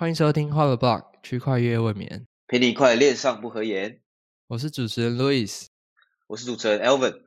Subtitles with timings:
[0.00, 2.08] 欢迎收听《花了 Block 区块月未眠》，
[2.46, 4.00] 陪你一块恋上不合言。
[4.46, 5.66] 我是主持人 Louis，
[6.26, 7.24] 我是主持人 Elvin。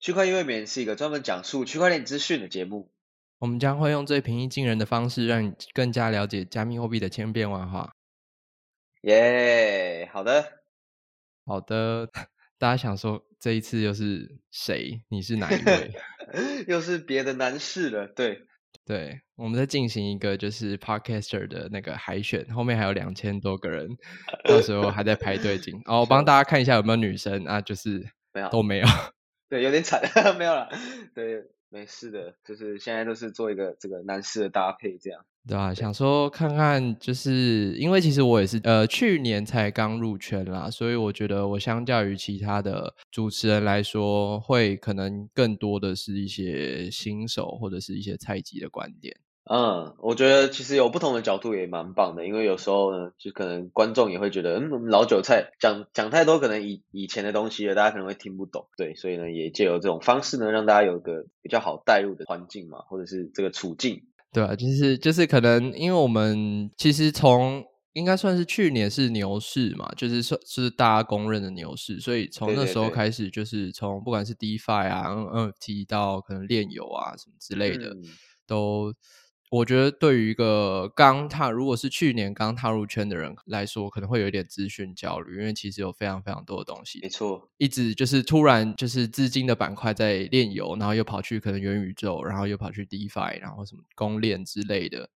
[0.00, 2.90] 区块链未眠是一个专门讲述区块链资讯的节目。
[3.38, 7.92] 我们将会用最平易近人的方式，让你更加了解加密货币的千变万化。
[9.02, 10.44] 耶，好的，
[11.44, 12.10] 好的。
[12.58, 15.00] 大家想说，这一次又是谁？
[15.10, 15.94] 你是哪一位？
[16.66, 18.08] 又是别的男士了。
[18.08, 18.48] 对，
[18.84, 23.86] 对，我们在进行一个就是 Podcaster 的那个海选，后面还有两千多个人，
[24.48, 25.74] 到时候还在排队进。
[25.84, 27.60] 哦， 我帮大家看一下有没有女生啊？
[27.60, 28.86] 就是没有，都没有。
[29.50, 30.00] 对，有点惨，
[30.38, 30.68] 没有了。
[31.14, 35.22] 对，没事的，就是现在都是做一个这个男士的搭配，这样。
[35.46, 49.14] 对啊，想说看看，就是因为其实我也是呃去年才刚入圈啦，所以我觉得我相较于其他的主持人来说，会可能更多的是一些新手或者是一些菜鸡的观点。
[49.48, 58.66] 嗯，我觉得其实有不同的角度也蛮棒的，因为有时候呢，就可能观众也会觉得，嗯，老韭菜讲讲太多可能以以前的东西了，大家可能会听不懂。
[58.76, 64.02] 对，所以呢，也借由这种方式呢，让大家有个比较好带入的环境嘛，或者是这个处境。
[64.32, 77.96] 对啊，就是就是可能，因为我们其实从应该算是去年是牛市嘛，就是说是大家公认的牛市，所以从那时候开始，就是从不管是 DeFi 啊、NFT 到可能炼油啊什么之类的，
[78.44, 78.92] 都。
[79.50, 95.08] 我觉得对于一个刚踏，如果是去年刚踏入圈的人来说，可能会有一点资讯焦虑，因为其实有非常非常多的东西，没错，一直就是突然就是资金的板块在炼油，然后又跑去可能元宇宙，然后又跑去 DeFi，然后什么公链之类的。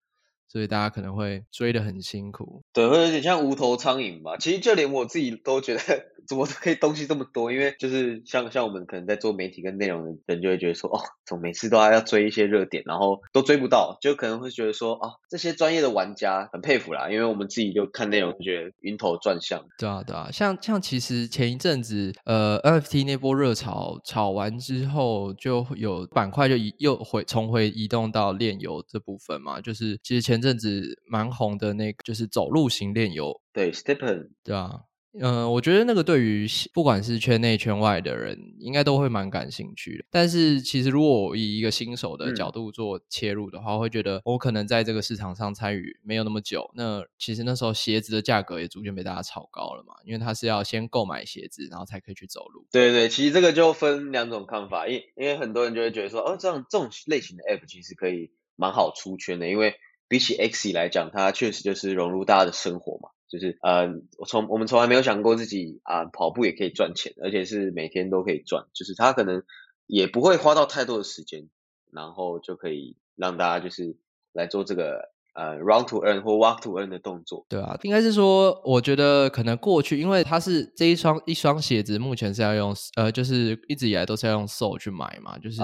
[0.51, 4.35] 所以大家可能会追的很辛苦，对，会有点像无头苍蝇吧。
[4.37, 5.81] 其实就连我自己都觉得，
[6.27, 7.51] 怎么可以东西这么多？
[7.51, 17.09] 因为就是像像我们可能在做媒体跟内容的人，就会觉得说，哦，怎么每次都还要追一些热点，然后都追不到，就可能会觉得说，哦，这些专业的玩家很佩服啦。
[17.11, 19.63] 因为我们自己就看内容，就觉得晕头转向。
[19.77, 30.38] 对啊，对啊，像像其实前一阵子，呃，NFT 那波热潮炒完之后，就有板块就移又回重回移动到炼油这部分嘛，就是其实前。
[30.39, 34.83] 前阵子蛮红的那个就是走路型炼油，对，Stepen，对啊，
[35.19, 40.05] 嗯，我觉得那个对于不管是圈内圈外的人，应该都会蛮感兴趣的。
[40.09, 46.71] 但是其实如果我以一个新手的角度做切入的话，我会觉得我可能在这个市场上参与没有那么久。
[46.75, 52.65] 那其实那时候鞋子的价格也逐渐被大家炒高了嘛，因为它是要先购买鞋子，然后才可以去走路。
[52.71, 59.73] 对对，其实这个就分两种看法，因因为很多人就会觉得说，哦，这样这种类型的 App 其实可以蛮好出圈的，因为
[60.09, 63.87] 比起 X 来讲，它确实就是融入大家的生活嘛，就是呃，
[64.17, 69.43] 我从我们从来没有想过自己啊跑步也可以赚钱，而且是每天都可以赚，就是它可能
[69.85, 71.47] 也不会花到太多的时间，
[71.93, 73.95] 然后就可以让大家就是
[74.33, 75.13] 来做这个。
[75.39, 85.61] 呃，run to earn 或 walk to earn 的动作，对啊，应该是说，我觉得可能过去，因为它是这一双一双鞋子，目前是要用呃，就是一直以来都是要用 soul 去买嘛，就是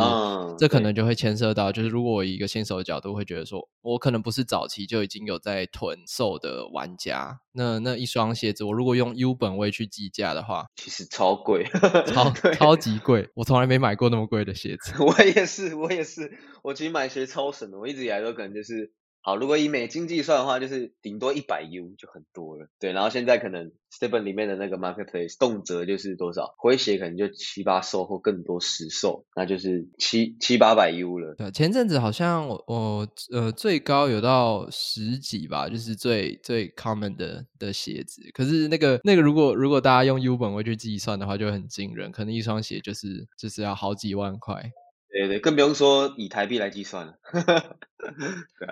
[0.57, 11.65] 这可能就会牵涉到，就是如果我一个新手的角度会觉得说，我可能不是早期就已经有在囤 soul 的玩家，那那一双鞋子，我如果用 U 本位去计价的话，其实超贵，
[12.07, 14.93] 超 超级贵，我从来没买过那么贵的鞋子。
[15.03, 16.31] 我也是，我也是，
[16.63, 18.93] 我其实买鞋超省的，我一直以来都可能就是。
[19.25, 22.67] 好，如果以美金计算的话，就是顶多一百 U 就很多了。
[22.79, 31.33] 对，然后现在可能 Stephen 里面的那个 Marketplace 动辄就是多少，回血可能就七八售或更多十售，那就是七七八百 U 了。
[31.39, 38.21] 对，前阵子好像我我呃最高有到十几吧，就是最最 common 的的鞋子。
[38.31, 44.71] 可是那个那个如果如果大家用 U 本位去计算的话，就很惊人，可能一双鞋就是就是要好几万块。
[45.17, 47.13] 对对，更不用说以台币来计算了。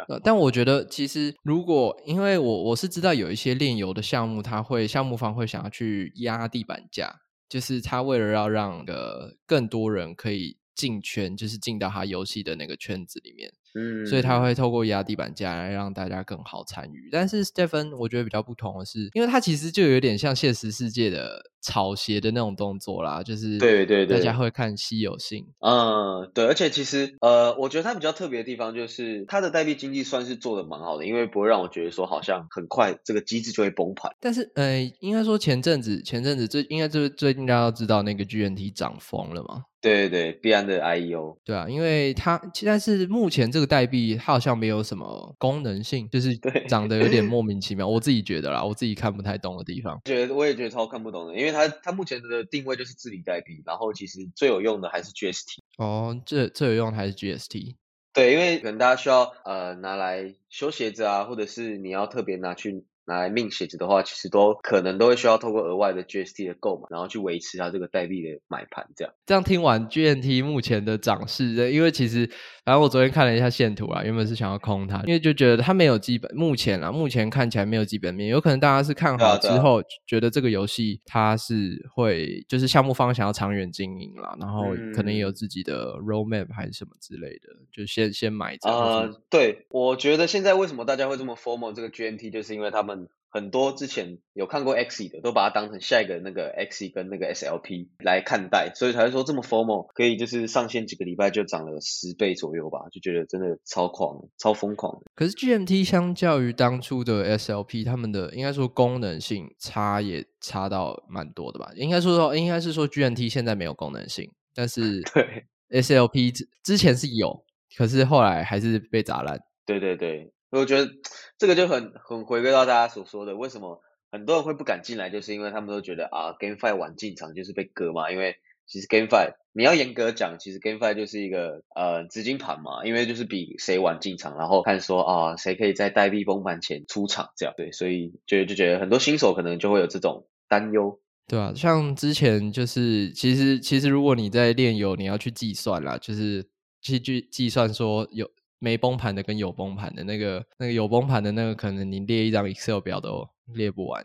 [0.07, 13.53] 对啊，但我觉得其实如果因为我我是知道有一些炼油的项目，它会项目方会想要去压地板价，就是他为了要让呃更多人可以进圈，就是进到他游戏的那个圈子里面。
[13.75, 17.09] 嗯，所以他会透过压地板价来让大家更好参与。
[17.11, 25.45] 但是 Stephen 我觉得比较不同的是，因为他其实就有点像现实世界的炒鞋的那种动作啦，就是对对对，大家会看稀有性。
[25.59, 34.11] 嗯，对，而且其实呃，我觉得它比较特别的地方就是它的代币经济算是做的蛮好的，因为不会让我觉得说好像很快这个机制就会崩盘。
[34.19, 39.63] 但是呃，应该说前阵子前阵子最应该就是最近大家都知道那个 GNT 涨疯了嘛。
[39.83, 46.33] 对对对，币安的 IEO，对啊，因为它现在是目前这个代币，它好像没有什么功能性，就是
[46.69, 47.85] 长得有点莫 名其妙。
[47.85, 49.99] 我自己觉得啦，我自己看不太懂的地方。
[50.05, 55.57] 觉得我也觉得超看不懂的，因为它它目前的定位就是治理代币，然后其实最有用的还是 GST。
[55.77, 57.75] 哦，这最有用的还是 GST。
[58.13, 62.85] 对，因为可能大家需要呃拿来修鞋子啊，或者是你要特别拿去。
[63.05, 69.13] 拿来命鞋子的话，其实都可能都会需要透过额外的 GST 的购买，然后去维持它这个代币的买盘，这样。
[69.25, 72.29] 这样听完 GNT 目前的涨势，因为其实，
[72.63, 88.55] 然后我昨天看了一下线图啊，原本是想要空它，因为就觉得它没有基本，目前啊，目前看起来没有基本面，有可能大家是看好之后，觉得这个游戏它是会就是项目方想要长远经营啦，然后可能也有自己的 roadmap 还是什么之类的，就先先买。
[88.61, 92.92] 啊，对，我觉得现在为什么大家会这么 formal 这个 GNT，就是因为他们。
[93.29, 105.01] 很多之前有看过 Xe 的，都把它当成下一个那个 Xe 跟那个 SLP 来看待，所以才会说这么 formal，可以就是上线几个礼拜就涨了十倍左右吧，就觉得真的超狂、超疯狂。
[105.15, 111.71] 可是 GMT 相较于当初的 SLP，他们的应该说功能性差也差到蛮多的吧？
[111.75, 117.43] 应该说说，应该是说 GMT 现在没有功能性，但是 对 SLP 之之前是有，
[117.75, 119.39] 可是后来还是被砸烂。
[119.65, 120.32] 对对对。
[120.59, 120.91] 我觉得
[121.37, 128.11] 这个就很很回归到大家所说的，为什么很多人会不敢进来，就是因为他们都觉得啊，GameFi 晚进场就是被割嘛。
[128.11, 128.35] 因为
[128.67, 137.55] 其实 GameFi 你要严格讲，其实 GameFi 就是一个呃资金盘嘛，因为就是比谁晚进场，然后看说啊谁可以在代币崩盘前出场这样。
[137.57, 140.99] 对，所以就就觉得很多新手可能就会有这种担忧。
[141.27, 146.47] 对啊，像之前就是其实其实如果你在炼油，你要去计算啦，就是
[146.79, 148.29] 去去计算说有。
[148.63, 154.01] 没崩盘的跟有崩盘的那个，那个有崩盘的那个，可能你列一张 Excel 表都列不完。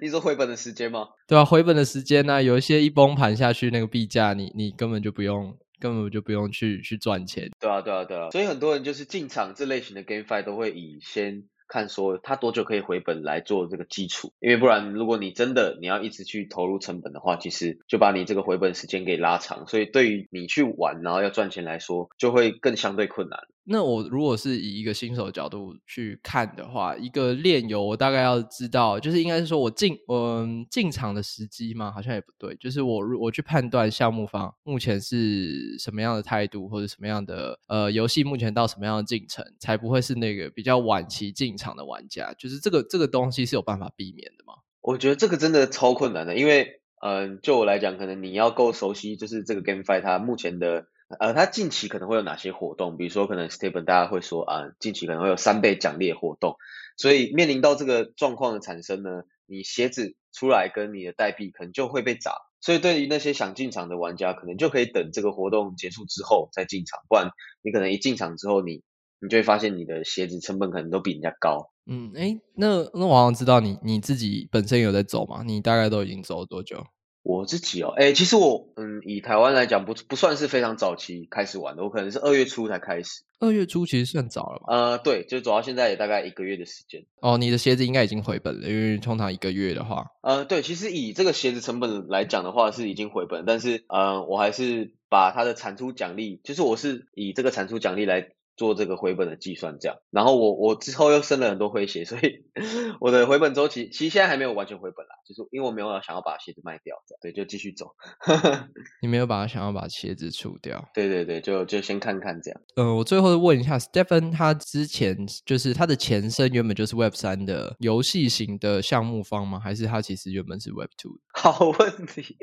[0.00, 1.06] 你说回本的时间吗？
[1.28, 7.48] 对啊，回本的时间呢，有一些一崩盘下去，那个币价，你你根本就不用，根本就不用去去赚钱。
[7.60, 8.30] 对啊，对啊，对啊。
[8.30, 11.44] 所以很多人就是进场这类型的 GameFi 都会以先。
[11.70, 23.40] 看说它多久可以回本来做这个基础，因为不然如果你真的你要一直去投入成本的话，其实就把你这个回本时间给拉长，所以对于你去玩然后要赚钱来说，就会更相对困难。
[23.70, 31.92] 那我如果是以一个新手角度去看的话，一个炼油我大概要知道，就是应该是说我进嗯进场的时机吗？
[31.92, 42.32] 好像也不对，就是我我去判断项目方目前是什么样的态度，或者什么样的呃游戏目前到什么样的进程，才不会是那个比较晚期进场的玩家。
[42.38, 44.54] 就是这个这个东西是有办法避免的吗？
[44.80, 50.86] 我觉得这个真的超困难的，因为嗯，就我来讲，可能你要够熟悉，就是这个 GameFi 它目前的。
[51.18, 52.96] 呃，它近期可能会有哪些活动？
[52.98, 56.56] 比如说，可能 Stephen 大家会说啊，近期可能会有三倍奖励活动。
[56.98, 62.32] 所以面临到这个状况的产生呢，你鞋子出来跟你的代币可能就会被砸。
[62.60, 67.30] 所以对于那些想进场的玩家，可能就可以等这个活动结束之后再进场，不然
[67.62, 68.82] 你可能一进场之后，你
[69.20, 71.70] 你就会发现你的鞋子成本可能都比人家高。
[71.86, 75.42] 嗯，哎，那那我好像知道你你自己本身有在走嘛？
[75.42, 76.84] 你大概都已经走了多久？
[77.28, 83.20] 我自己哦，哎，其实我嗯，以台湾来讲，不不算是非常早期开始玩的，我可能是二月初才开始。
[83.38, 84.74] 二月初其实算早了吧？
[84.74, 87.04] 呃，对，就走到现在也大概一个月的时间。
[87.20, 90.06] 哦，你的鞋子应该已经回本了，因为通常一个月的话。
[90.22, 98.30] 呃，对，其实以这个鞋子成本来讲的话，是已经回本，但是呃，我还是把它的产出奖励，就是我是以这个产出奖励来。
[98.58, 102.44] 做这个回本的计算，这样，然后我我之后又生了很多灰鞋，所以
[103.00, 107.94] 我的回本周期其实现在还没有完全回本啦，就是因为我没有想要把鞋子卖掉，对，就继续走。
[109.00, 110.86] 你没有把它想要把鞋子出掉？
[110.92, 112.60] 对对对，就就先看看这样。
[112.74, 119.60] 呃，我最后问一下，Stephen，他之前就是他的前身原本就是 Web 三的游戏型的项目方吗？
[119.60, 121.20] 还是他其实原本是 Web two？
[121.32, 122.36] 好问题，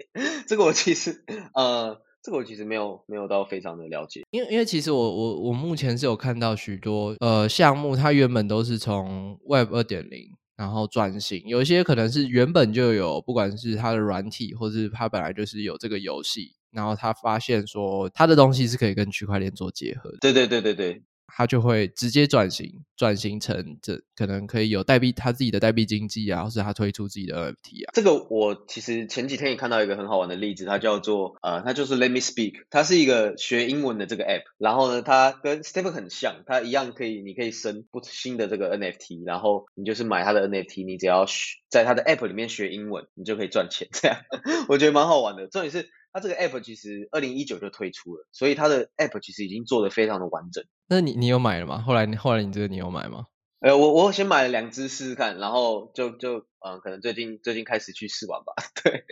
[0.48, 2.05] 这个我其实呃。
[2.26, 20.18] 这个我其实没有没有到非常的了解，因为因为其实我我我目前是有看到许多呃项目，它原本都是从 Web 二点零然后转型，有一些可能是原本就有，不管是它的软体，或是它本来就是有这个游戏，然后它发现说它的东西是可以跟区块链做结合的。
[20.20, 21.04] 对对对对对。
[21.28, 27.92] 他就会直接转型，转型成这可能可以有代币，他自己的代币经济啊，或是他推出自己的 NFT 啊。
[27.94, 34.44] 这个我其实前几天也看到一个很好玩的例子，它叫做呃，它就是 Let Me Speak，它是一个学英文的这个 app。
[34.58, 41.26] 然后呢，它跟 Step 很像，它一样可以，你可以生不新的这个 NFT，然后你就是买它的 NFT，你只要
[41.70, 43.90] 在它的 app 里面学英文，你就可以赚钱。
[43.92, 44.18] 这样
[44.70, 45.48] 我觉得蛮好玩的。
[45.48, 45.90] 重点是。
[46.16, 50.64] 它这个 app 其实二零一九就推出了，所以它的 app 其实已经做的非常的完整。
[50.88, 51.84] 那你你有买了吗？
[51.86, 53.26] 后来后来你这个你有买吗？
[53.60, 58.54] 呃，我我先买了两只试试看，然后就就嗯，可能最近最近开始去试玩吧。
[58.84, 59.04] 对，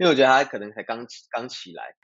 [0.00, 1.94] 因为我觉得它可能才刚刚起来。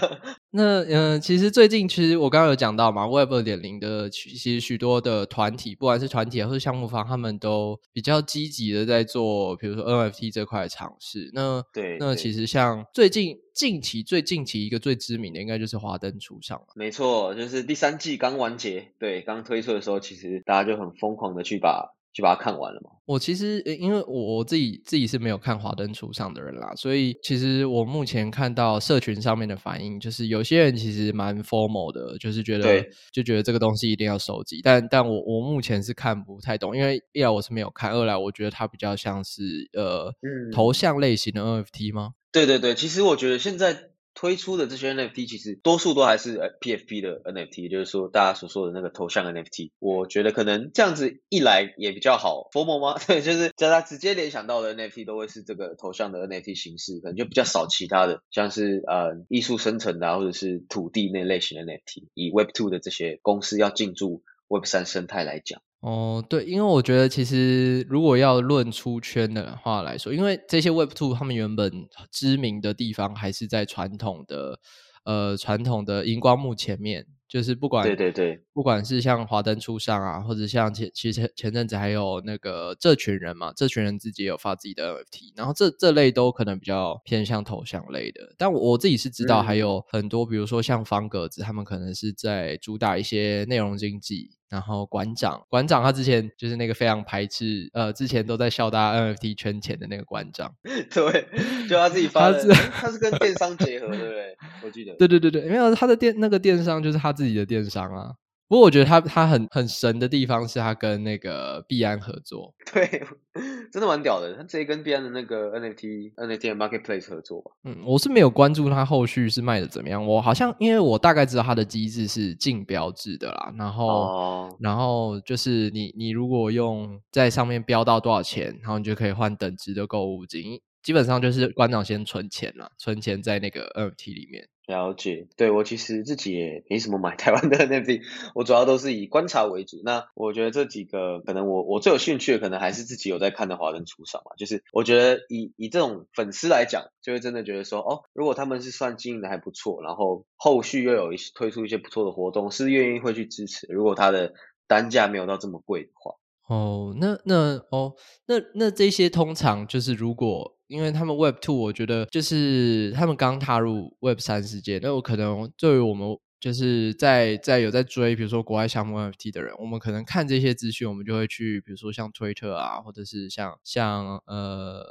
[0.50, 11.30] 那嗯，其实最近其实我刚刚有讲到嘛，Web 二点零的其实许多的团体，不管是团体还是项目方，他们都比较积极的在做，比如说 NFT 这块尝试。
[11.32, 16.66] 那对，那其实像最近近期最近期一个最知名的，应该就是华灯初上了。
[16.74, 21.94] 没错，就是第三季刚完结，对，刚推出的时候，其实大家就很疯狂的去把。
[22.12, 22.90] 就把它看完了嘛。
[23.04, 34.60] 我其实因为我我自己自己是没有看《华灯初上》的人啦，所以其实我目前看到社群上面的反应，就是有些人其实蛮 formal 的，就是觉得就觉得这个东西一定要收集。
[34.62, 40.12] 但但我我目前是看不太懂，因为一来我是没有看，二来我觉得它比较像是呃
[40.52, 42.12] 头像类型的 NFT 吗？
[42.30, 43.90] 对对对，其实我觉得现在。
[44.20, 49.70] 推出的这些 NFT 其实多数都还是呃 PFP 的 NFT，就是说大家所说的那个头像 NFT。
[49.78, 52.98] 我觉得可能这样子一来也比较好 formal 吗？
[53.06, 62.08] 对，就是叫他直接联想到的 NFT 都会是这个头像的 NFT 形式，可能就比较少其他的，像是呃艺术生成的或者是土地那类型的 NFT。
[62.14, 65.62] 以 Web Two 的这些公司要进驻 Web 三生态来讲。
[65.80, 74.58] 哦，对，因为我觉得其实如果要论出圈的话来说，因为这些 Web Two 他们原本知名的地方还是在传统的
[75.04, 77.06] 呃传统的荧光幕前面。
[77.28, 88.34] 就是不管对对对，不管是像华灯初上啊，或者像前其实前阵子还有那个这群人嘛，这群人自己也有发自己的 NFT，然后这这类都可能比较偏向头像类的。
[88.38, 94.30] 但我我自己是知道还有很多，比如说像方格子，他们可能是在主打一些内容经济。
[94.48, 101.28] 然后馆长馆长他之前就是那个非常排斥，呃，之前都在笑大家 NFT 圈钱的那个馆长， 对，
[101.68, 104.36] 就他自己发的，他是跟电商结合，对不对？
[104.64, 107.12] 我记得， 对对对对，没有他的电那个电商就是他。
[107.18, 108.12] 自己的电商啊，
[108.48, 113.02] 不过我觉得他他很很神的地方是他跟那个币安合作，对，
[113.70, 114.34] 真的蛮屌的。
[114.36, 117.50] 他直接跟币安的那个 NFT NFT Marketplace 合作吧。
[117.64, 120.04] 嗯，我是没有关注他后续是卖的怎么样。
[120.04, 130.58] 我好像因为我大概知道他的机制是竞标制的啦，然后然后就是你你如果用在上面标到多少钱，然后你就可以换等值的购物金。
[130.82, 134.48] 基本上就是馆长先存钱了，存钱在那个 NFT 里面。
[134.68, 138.02] 了解，对我其实自己也没什么买台湾的 NFT，
[138.36, 139.80] 我主要都是以观察为主。
[139.82, 144.32] 那我觉得这几个可能我我最有兴趣的，可能还是自己有在看的华人出上嘛。
[144.36, 153.66] 就是我觉得以以这种粉丝来讲，就会真的觉得说，哦，如果他们是算经营的还不错，然后后续又有一些推出一些不错的活动，是愿意会去支持。
[153.70, 154.34] 如果他的
[154.66, 156.16] 单价没有到这么贵的话，
[156.48, 157.94] 哦，那那哦，
[158.26, 160.54] 那那这些通常就是如果。
[160.68, 166.06] 因为他们 Web Two，我觉得就是他们刚踏入 Web 三世界，那我可能对于我们
[166.38, 174.84] 就是在在有在追，比如说国外项目 NFT 的人，我们可能看这些资讯，我们就会去，比如说像 Twitter 啊，或者是像像呃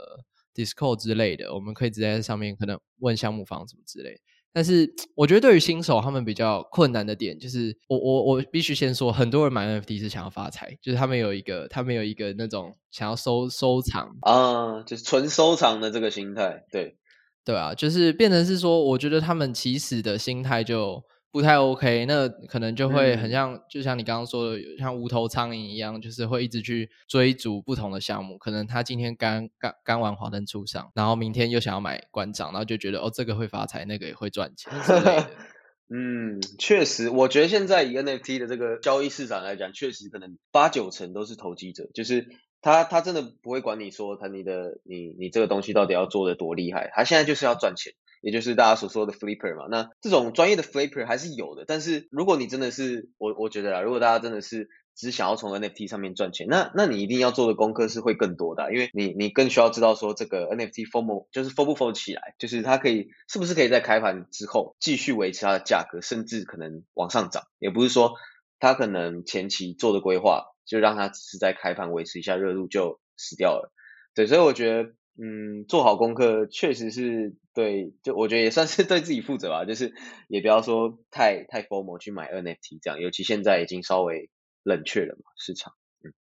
[0.55, 4.19] Discord 之类的，我们可以直接在上面可能问项目方什么之类。
[4.57, 16.97] 但是我觉得对于新手，他们比较困难的点就是，我我我必须先说，很多人买 NFT 是想要发财，就是他们有一个，他们有一个那种想要收收藏啊，就是纯收藏的这个心态，对
[17.45, 21.03] 对啊，就是变成是说，我觉得他们起始的心态就。
[21.31, 28.37] 不太 OK，那可能就会很像，就像你刚刚说的，像无头苍蝇一样，就是会一直去追逐不同的项目。
[28.37, 35.29] 可能他今天刚刚刚玩华灯初上，然后明天又想要买馆长，然后就觉得哦，这个会发财，那个也会赚钱之类的。
[35.93, 42.27] 嗯，确实，我觉得现在以 NFT 的这个交易市场来讲，确实可能八九成都是投机者，就是
[42.61, 47.93] 他他真的不会管你说他你的你你这个东西到底要做的多厉害，他现在就是要赚钱。
[48.21, 68.13] 也就是大家所说的 flipper 嘛，那这种专业的 flipper 还是有的，但是如果你真的是我我觉得啊，如果大家真的是只想要从 NFT 上面赚钱，那那你一定要做的功课是会更多的，因为你你更需要知道说这个 NFT form 就是 form 不 form 起来，就是它可以是不是可以在开盘之后继续维持它的价格，甚至可能往上涨，也不是说
[68.59, 73.71] 它可能前期做的规划就让它只是在开盘维持一下热度就死掉了，
[74.15, 74.96] 对，所以我觉得。
[75.19, 79.65] 嗯，做好功课确实是对，就我觉得也算是对自己负责吧。
[79.65, 79.93] 就是
[80.27, 84.29] 也不要说太太 formal 去买 NFT 这样，尤其现在已经稍微
[84.63, 85.73] 冷却了嘛，市场。
[86.03, 86.13] 嗯，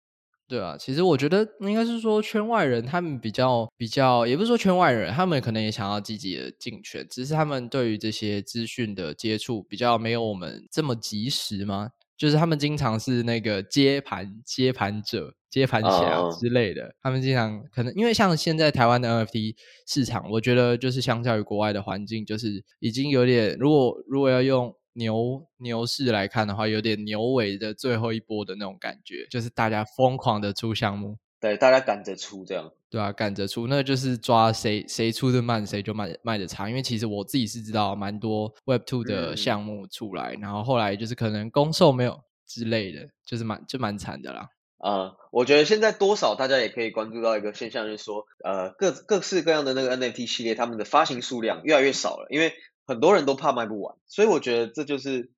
[0.48, 11.90] 对啊，其实我觉得应该是说圈外人他们比较比较，也不是说圈外人，他们可能也想要积极的进圈，只是他们对于这些资讯的接触比较没有我们这么及时吗？
[12.16, 16.94] 就是他们经常是那个接盘接盘者、接盘侠之类的。
[17.02, 19.54] 他们经常可能因为像现在台湾的 NFT
[19.86, 31.18] 市场，我觉得就是相较于国外的环境，就是已经有点，如果如果要用牛牛市来看的话，有点牛尾的最后一波的那种感觉，就是大家疯狂的出项目。
[31.40, 32.72] 对，大家赶着出这样。
[32.88, 36.68] 对啊，赶着出，那就是抓谁谁出的慢，谁就卖卖的差。
[36.68, 44.48] 因为其实我自己是知道蛮多 Web Two 的嗯项目出来，然后后来就是可能公售没有之类的，就是蛮就蛮惨的啦。
[44.78, 52.54] 呃，我觉得现在多少大家也可以关注到一个现象，就是说，呃，各各式各样的那个 NFT 系列，他们的发行数量越来越少了，因为
[52.86, 55.30] 很多人都怕卖不完，所以我觉得这就是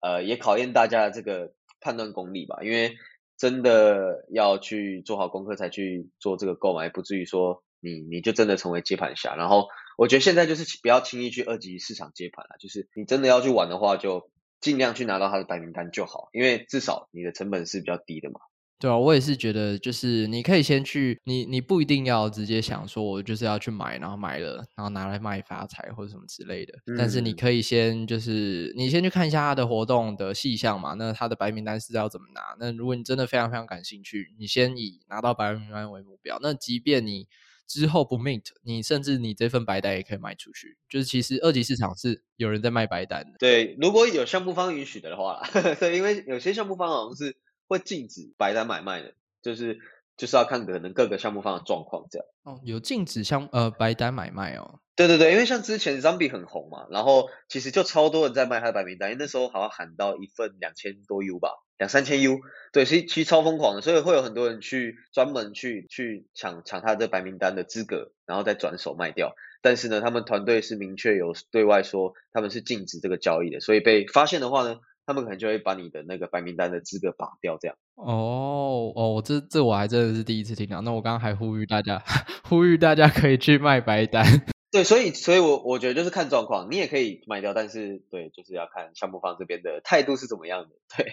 [0.00, 2.96] 呃，也考验大家的这个判断功力吧，因为
[3.36, 9.34] 真的要去做好功课才去做这个购买，不至于说你你就真的成为接盘侠。
[9.36, 18.40] 然后我觉得现在就是不要轻易去二级市场接盘了，就是你真的要去玩的话，就尽量去拿到他的白名单就好，因为至少你的成本是比较低的嘛。
[18.78, 26.74] 对啊，我也是觉得，就是你可以先去，你你不一定要直接想说，我就是要去买，然后买了，然后拿来卖发财或者什么之类的。
[26.98, 32.40] 但是你嗯可以先就是你先去看一下它的活动的细项嘛，那它的白名单是要怎么拿？
[32.60, 36.38] 那如果你真的非常非常感兴趣，你先以拿到白名单为目标。
[36.42, 37.26] 那即便你
[37.66, 40.76] 之后不 mint，你甚至你这份白单也可以卖出去。
[40.88, 43.38] 就是其实二级市场是有人在卖白单的。
[43.38, 45.48] 对，如果有项目方允许的话啦，
[45.80, 47.34] 对，因为有些项目方好像是
[47.68, 49.78] 会禁止白单买卖的，就是
[50.16, 52.26] 就是要看可能各个项目方的状况这样。
[52.44, 54.80] 哦，有禁止像呃白单买卖哦。
[54.94, 62.38] 对对对，因为像之前 Zombie 很红嘛，然后其实就超多人在卖他的白名单，因为那时候好像喊到一份两千多 U 吧，两三千 U，
[62.72, 69.34] 对，其实其实超疯狂的，所以会有很多人去专门去去抢抢他的白名单的资格，然后再转手卖掉。
[69.60, 77.76] 但是呢，他们团队是明确有对外说他们是禁止这个交易的，所以被发现的话呢，他们可能就会把你的那个白名单的资格拔掉，这样。
[77.94, 80.80] 哦哦，这这我还真的是第一次听到。
[80.82, 82.02] 那我刚刚还呼吁大家，
[82.44, 84.24] 呼吁大家可以去卖白单。
[84.72, 91.06] 对，所以所以我我觉得就是看状况，你也可以卖掉，但是对，就是要看项目方这边的态度是怎么样的，对，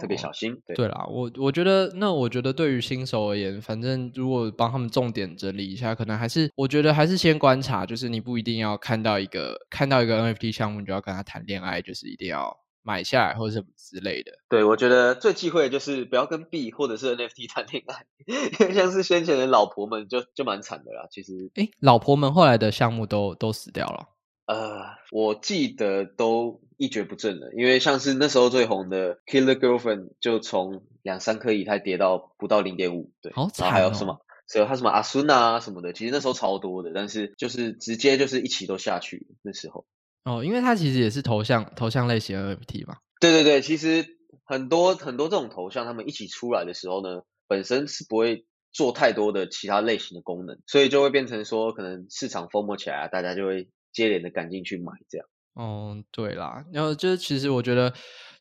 [0.00, 0.60] 特别小心。
[0.66, 12.56] 对，对啦，我我觉得，那我觉得对于新手而言，反正如果帮他们重点整理一下，可能还是我觉得还是先观察，就是你不一定要看到一个看到一个 NFT 项目你就要跟他谈恋爱，就是一定要
[12.88, 14.32] 买下来或者什么之类的。
[14.48, 21.06] 对，我觉得最忌讳的就是不要跟 B 或者是 NFT 谈恋爱，因为像是先前的老婆们就就蛮惨的啦。
[21.10, 24.08] 其实，诶，老婆们后来的项目都都死掉了。
[24.46, 24.80] 呃，
[25.12, 34.18] 我记得都一蹶不振了，因为像是那时候最红的 Killer Girlfriend 就从两三颗以太跌到不到零点五，对，好然后还有什么？
[34.46, 39.84] 所以他什么阿苏娜啊什么的，其实那时候超多的，但是就是直接就是一起都下去那时候。
[40.28, 42.98] 哦，因为它其实也是头像头像类型的 NFT 嘛。
[43.18, 44.04] 对对对，其实
[44.44, 55.26] 很多很多这种头像，他们一起出来的时候呢，本身是不会做太多的其他类型的功能，所以就会变成说，可能市场疯魔起来啊，大家就会接连的赶进去买这样。
[55.60, 57.92] 嗯，对啦，然后就是其实我觉得，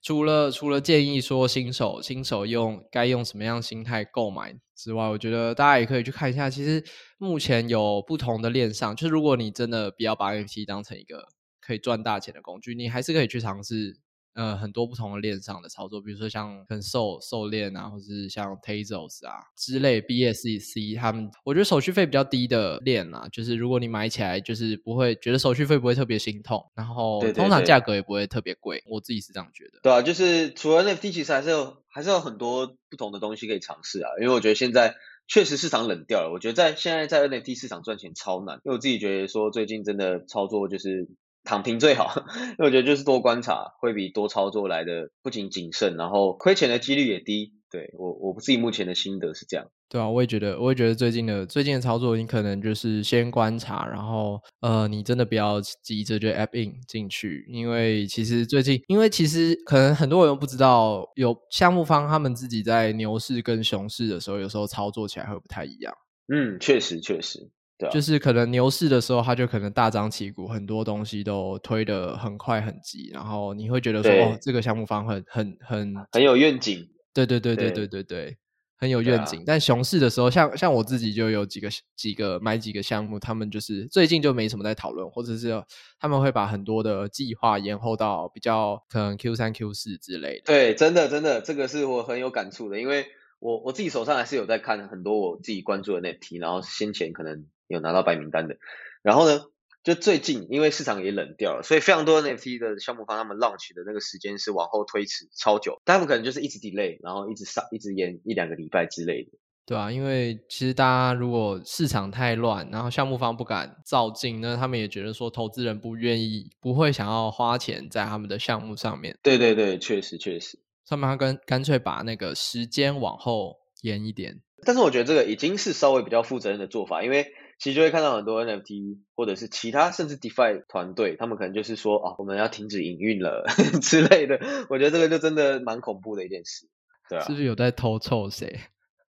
[0.04, 6.84] 除了除了建议说新手新手用该用什么样心态购买之外，我觉得大家也可以去看一下，其实
[7.18, 11.26] 目前有不同的链上，就是如果你真的不要把 NFT 当成一个
[11.68, 13.98] 可以赚大钱的工具，你还是可以去尝试。
[14.38, 29.80] 呃，很多不同的链上的操作，比如说像跟售售链啊，或是像 Tezos 啊之类 BSC 他们，我觉得手续费比较低的链啊，就是如果你买起来就是不会觉得手续费不会特别心痛，然后通常价格也不会特别贵，我自己是这样觉得。
[29.82, 34.12] 对啊，就是除了 NFT，其实还是有还是有很多不同的东西可以尝试啊。
[34.22, 34.94] 因为我觉得现在
[35.28, 38.58] 确实市场冷掉了，我觉得在现在在 NFT 市场赚钱超难。
[38.58, 41.10] 因为我自己觉得说最近真的操作就是
[41.48, 47.54] 躺平最好， 因为我觉得就是多观察会比多操作来的不仅谨慎，然后亏钱的几率也低。
[47.70, 49.68] 对我我自己目前的心得是这样。
[49.90, 65.94] 对啊，我也觉得，我也觉得最近的最近的操作，你可能就是先观察，然后呃，你真的不要急着就 app in 进去，因为其实最近，因为其实可能很多人不知道，有项目方他们自己在牛市跟熊市的时候，有时候操作起来会不太一样。
[66.34, 67.50] 嗯，确实确实，
[67.92, 77.88] 就是可能牛市的时候它就可能大张旗鼓很多东西都推得很快很急然后你会觉得说哦这个项目方很很很很有愿景对对对对对。
[77.88, 78.38] 对对
[78.78, 79.44] 很有愿景。
[79.46, 85.64] 但熊市的时候像像我自己就有几个几个买几个项目他们就是最近就没什么在讨论或者是
[86.00, 90.44] 他们会把很多的计划延后到比较可能 q 三 q 四之类的。
[90.46, 93.08] 对真的真的这个是我很有感触的因为
[93.40, 98.58] 我我自己手上还是有在看很多我自己关注的那题然后先前可能有拿到白名单的，
[99.02, 99.46] 然后呢，
[99.84, 109.32] 就最近因为市场也冷掉了，所以非常多 NFT 的项目方他们 launch 的那个时间是往后推迟超久，但他们可能就是一直 delay，然后一直上一直延一两个礼拜之类的。
[109.66, 120.58] 对啊，因为其实大家如果市场太乱，然后项目方不敢照进，那他们也觉得说投资人不愿意，不会想要花钱在他们的项目上面，对对对，确实确实。
[120.88, 127.28] 他们他干干脆把那个时间往后延一点，但是我觉得这个已经是稍微比较负责任的做法，因为
[127.60, 133.46] 其实就会看到很多 NFT 或者是其他甚至 DeFi 团队，他们可能就是说啊，我们要停止营运了
[133.82, 134.40] 之类的。
[134.70, 136.68] 我觉得这个就真的蛮恐怖的一件事，
[137.10, 137.22] 对啊。
[137.26, 138.60] 是不是有在偷臭谁？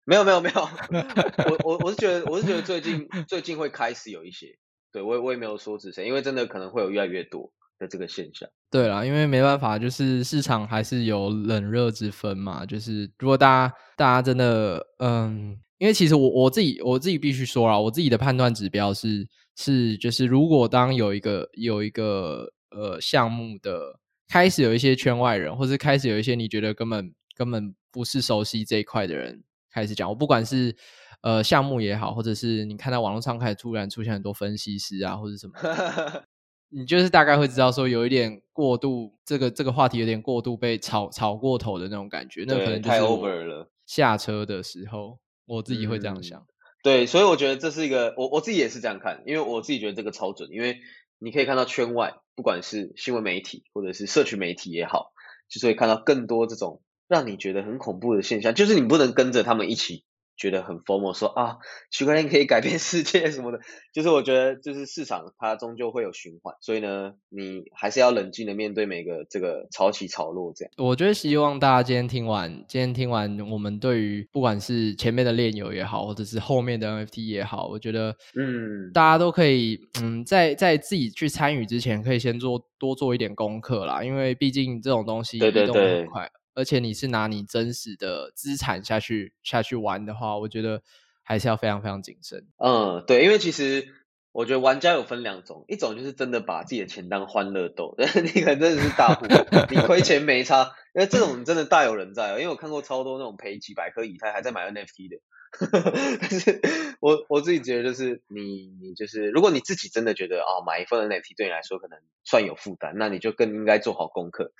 [0.05, 0.61] 没有没有没有，
[1.49, 4.57] 我我我是觉得我是觉得最近最近会开始有一些，
[4.91, 7.51] 对我我也没有说指谁，因为真的可能会有越来越多。
[7.79, 12.65] 的这个现象，对啦，因为没办法，就是市场还是有冷热之分嘛。
[12.65, 30.75] 就是如果大家大家真的，嗯，因为其实我我自己我自己必须说啊，我自己的判断指标是是，就是如果当有一个有一个呃项目的开始有一些圈外人，或是开始有一些你觉得根本根本不是熟悉这一块的人开始讲，我不管是
[31.21, 35.53] 呃项目也好，或者是你看到网络上开始突然出现很多分析师啊，或者什么。
[36.69, 43.71] 你就是大概会知道说有一点过度，这个这个话题有点过度被炒炒过头的那种感觉，那可能太 over 了。
[43.85, 46.45] 下车的时候，我自己会这样想。
[46.83, 50.77] 对，所以我觉得这是一个，我我自己也是这样看，因为我自己觉得这个超准，因为
[51.17, 55.11] 你可以看到圈外，不管是新闻媒体或者是社群媒体也好，
[55.49, 60.03] 就是会看到更多这种让你觉得很恐怖的现象，就是你不能跟着他们一起。
[60.37, 61.57] 觉得很疯魔，说啊，
[61.91, 63.59] 区块链可以改变世界什么的，
[63.91, 70.71] 就是我觉得，就是市场它终究会有循环，所以呢，你还是要冷静的面对每个这个潮起潮落这样。
[70.77, 86.29] 我觉得希望大家今天听完，今天听完我们对于不管是前面的链游也好，或者是后面的 NFT 也好，我觉得，嗯，大家都可以，嗯，在在自己去参与之前，可以先做多做一点功课啦，因为毕竟这种东西移动很快。
[86.57, 90.81] 而且你是拿你真实的资产下去下去玩的话，我觉得
[91.21, 92.47] 还是要非常非常谨慎。
[92.57, 93.87] 嗯，对，因为其实
[94.31, 97.93] 我觉得玩家有分两种，一种就是真的把自己的钱当欢乐豆，
[98.33, 99.27] 你可能真的是大户，
[99.69, 102.31] 你亏钱没差，因为这种真的大有人在。
[102.31, 105.21] 因为我看过超多那种赔几百颗以太还在买 NFT 的。
[106.21, 106.61] 但是
[106.99, 114.51] 我我自己觉得，就是你你就是，如果你自己真的觉得哦，买一份 NFT 对你来说可能算有负担，那你就更应该做好功课，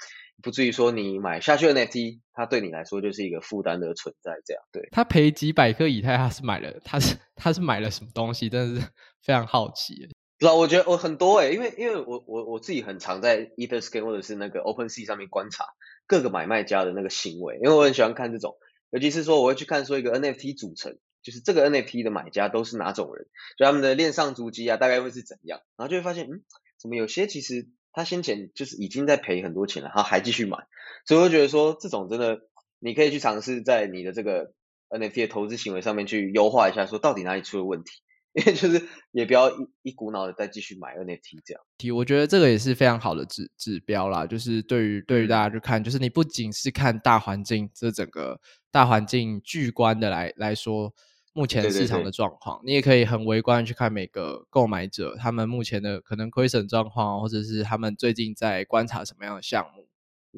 [0.41, 4.33] 不至于说你买下去 NFT，它对你来说就是一个负担的存在。
[4.45, 4.87] 这样对。
[4.91, 8.49] 他赔几百颗以太，他是买了，他是他是买了什么东西？
[8.49, 8.87] 真的是
[9.21, 10.07] 非常好奇。
[10.39, 15.65] 不知道，我觉得我很多哎，因为因为我我我自己很常在 Etherscan 或者是那个 OpenSea 上面观察
[16.05, 18.55] 各个买卖家的那个行为，因为我很喜欢看这种。
[18.89, 26.43] 尤其是说，我会去看说一个 NFT 组成，就是这个 NFT 的买家都是哪种人，就他们的链上足迹啊，大概会是怎样，然后就会发现，嗯，
[26.79, 30.57] 怎么有些其实他先前就是已经在赔很多钱了，他还继续买，
[31.05, 32.39] 所以我觉得说这种真的，
[32.79, 34.53] 你可以去尝试在你的这个
[34.89, 37.91] NFT 的投资行为上面去优化一下，说到底哪里出了问题。
[38.37, 44.27] 因为就是也不要一一股脑的再继续买 NFT 这样，题我觉得这个也是非常好的指指标啦。
[44.27, 48.39] 就是对于对于大家去看，就是你不仅是看大环境，这整个
[48.71, 50.93] 大环境巨观的来来说，
[51.33, 59.87] 目前市场的状况，你也可以很微观去看每个购买者他们目前的可能亏损状况，或者是他们最近在观察什么样的项目。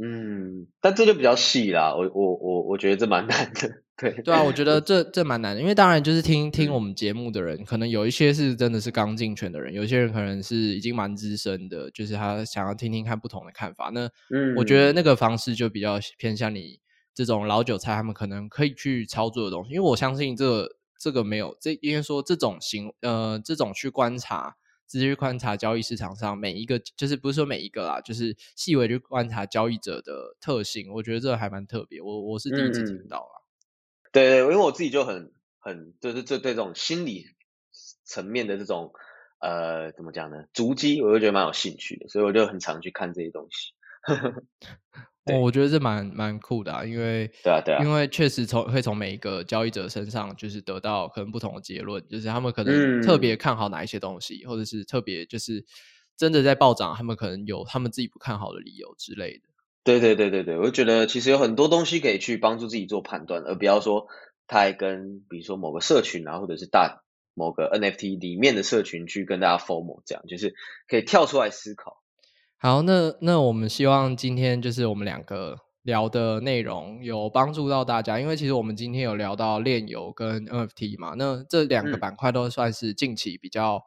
[0.02, 3.84] 嗯，但这就比较细啦，我我我我觉得这蛮难的。
[4.00, 13.92] 对对啊，我觉得这这蛮难的，因为当然就是听听我们节目的人，可能有一些是真的是刚进圈的人，有些人可能是已经蛮资深的，就是他想要听听看不同的看法。
[13.94, 16.80] 那嗯，我觉得那个方式就比较偏向你
[17.14, 19.72] 这种老韭菜，他们可能可以去操作的东西。
[19.72, 24.56] 因为我相信这这个没有这，应该说这种行呃这种去观察，
[24.88, 32.00] 直接去观察交易市场上每一个，就是不是说每一个啦，就是细微去观察交易者的特性，我觉得这还蛮特别。
[32.02, 33.39] 我我是第一次听到啊。
[34.12, 37.26] 对对，因为我自己就很很就是这对这种心理
[38.04, 38.92] 层面的这种
[39.40, 40.38] 呃怎么讲呢？
[40.54, 43.74] 足迹，我就觉得蛮有兴趣的，所以我就很常去看这些东西。
[45.26, 55.64] 哦，我觉得这蛮蛮酷的，因为对啊对啊，因为确实从会从每一个交易者身上就是得到可能不同的结论，就是他们可能特别看好哪一些东西，或者是特别就是
[56.18, 59.44] 真的在暴涨，他们可能有他们自己不看好的理由之类的。
[59.90, 64.06] 对对对对对，我觉得其实有很多东西可以去帮助自己做判断，而不要说
[64.46, 67.02] 太跟比如说某个社群啊，或者是大
[67.34, 70.54] 某个 NFT 里面的社群去跟大家 formal 这样，就是
[70.88, 72.04] 可以跳出来思考。
[72.60, 83.84] 好，那那我们希望今天就是我们两个聊的内容有帮助到大家，因为其实我们今天有聊到炼油跟 NFT 嘛，那这两个板块都算是近期比较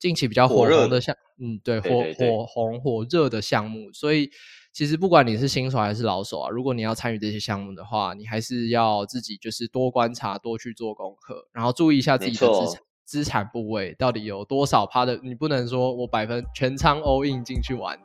[0.00, 4.30] 近期比较火红的项，嗯，对，火火红火热的项目，所以。
[4.74, 15.16] 其实不管你是新手还是老手啊，如果你要参与这些项目的话，你还是要自己就是多观察、多去做功课，然后注意一下自己的资产资产部位到底有多少趴的。
[15.22, 17.96] 你不能说我百分全仓 all in 进去玩，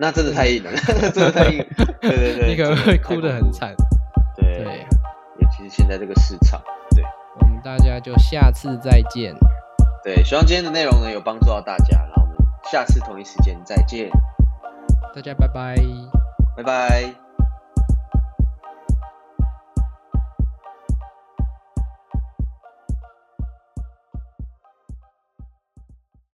[0.00, 0.72] 那真的太硬了，
[1.14, 1.64] 真的太硬。
[2.00, 3.72] 对对 对，你可能会哭得很惨。
[4.36, 4.84] 对，
[5.38, 6.60] 尤其是现在这个市场。
[6.90, 7.04] 对，
[7.40, 9.32] 我们大家就下次再见。
[10.02, 12.36] 对，希望今天的内容呢有帮助到大家，然后我们
[12.72, 14.10] 下次同一时间再见，
[15.14, 15.76] 大家拜拜。
[16.56, 17.29] 拜拜。